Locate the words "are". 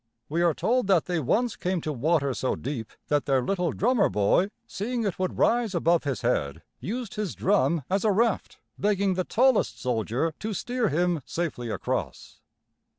0.41-0.55